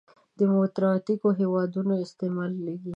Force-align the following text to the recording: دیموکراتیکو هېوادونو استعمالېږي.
دیموکراتیکو 0.39 1.29
هېوادونو 1.39 1.93
استعمالېږي. 2.03 2.89